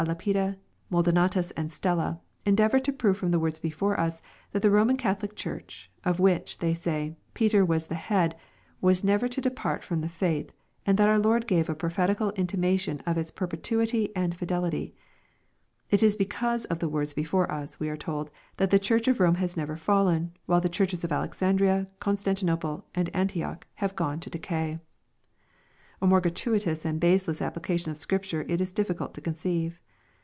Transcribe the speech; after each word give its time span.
Lapide, 0.07 0.57
Maldo 0.89 1.11
natus, 1.11 1.51
and 1.51 1.71
Stella, 1.71 2.19
endeavor 2.43 2.79
to 2.79 2.91
prove 2.91 3.17
from 3.17 3.29
the 3.29 3.37
words 3.39 3.59
before 3.59 3.99
us, 3.99 4.19
that 4.51 4.63
the 4.63 4.69
Boman 4.69 4.97
Catholic 4.97 5.35
Church, 5.35 5.91
of 6.03 6.19
which, 6.19 6.57
they 6.57 6.73
say, 6.73 7.15
Peter 7.35 7.63
was 7.63 7.85
the 7.85 7.93
head, 7.93 8.35
was 8.81 9.03
never 9.03 9.27
to 9.27 9.39
depart 9.39 9.83
from 9.83 10.01
the 10.01 10.09
faith, 10.09 10.51
and 10.87 10.97
that 10.97 11.07
our 11.07 11.19
Lord 11.19 11.45
gave 11.45 11.69
a 11.69 11.75
prophetical 11.75 12.31
intimation 12.31 12.99
of 13.05 13.15
its 13.15 13.29
perpetuity 13.29 14.09
and 14.15 14.33
fidelity. 14.35 14.95
It 15.91 16.01
is 16.01 16.15
be 16.15 16.25
cause 16.25 16.65
of 16.65 16.79
the 16.79 16.89
words 16.89 17.13
before 17.13 17.51
us, 17.51 17.79
we 17.79 17.87
are 17.87 17.95
told, 17.95 18.31
that 18.57 18.71
the 18.71 18.79
Church 18.79 19.07
of 19.07 19.19
Borne 19.19 19.35
has 19.35 19.55
never 19.55 19.77
fallen, 19.77 20.31
while 20.47 20.61
the 20.61 20.67
Churches 20.67 21.03
of 21.03 21.11
Alexandria, 21.11 21.87
Constantino 21.99 22.57
ple, 22.57 22.85
and 22.95 23.11
Antioch, 23.15 23.67
have 23.75 23.95
gene 23.95 24.19
to 24.21 24.31
decay 24.31 24.79
I 24.79 24.79
A 26.01 26.07
more 26.07 26.21
gratuitous 26.21 26.85
and 26.85 26.99
baseless 26.99 27.39
application 27.39 27.91
of 27.91 27.99
Scripture 27.99 28.47
it 28.49 28.59
is 28.59 28.71
difficult 28.71 29.13
to 29.13 29.21
conceive. 29.21 29.79